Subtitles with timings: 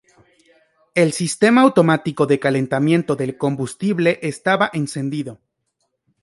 [0.95, 5.39] El sistema automático de calentamiento del combustible estaba encendido.